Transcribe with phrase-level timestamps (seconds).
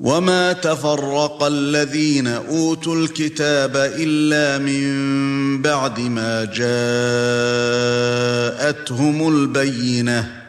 [0.00, 6.44] وما تفرق الذين اوتوا الكتاب الا من بعد ما
[8.54, 10.44] جاءتهم البينه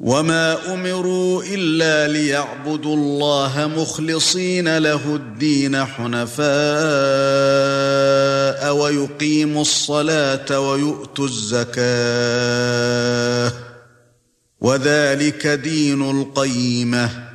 [0.00, 6.44] وما امروا الا ليعبدوا الله مخلصين له الدين حنفاء
[8.76, 11.74] ويقيموا الصلاه ويؤتوا الزكاه
[14.60, 17.33] وذلك دين القيمه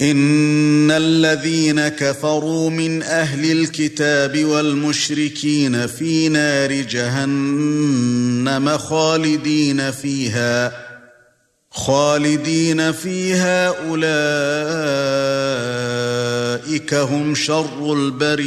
[0.00, 10.72] ان الذين كفروا من أهل الكتاب والمشركين في نار جهنم خالدين فيها
[11.70, 14.04] خالدين فيها اولئك
[16.94, 18.46] هم شر البريئه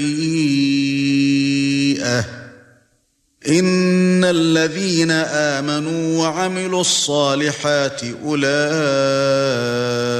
[3.48, 10.19] ان الذين امنوا وعملوا الصالحات اولئك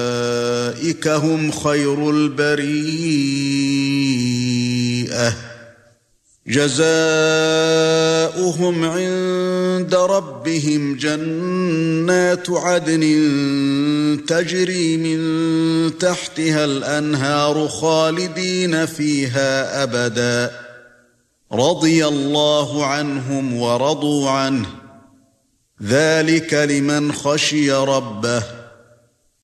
[1.08, 3.50] هم خير البريئة.
[6.48, 6.90] جزاؤهم
[8.86, 13.02] عند ربهم جنات عدن
[14.28, 20.52] تجري من تحتها الأنهار خالدين فيها أبدا.
[21.54, 24.68] رضي الله عنهم ورضوا عنه.
[25.84, 28.59] ذلك لمن خشي ربه.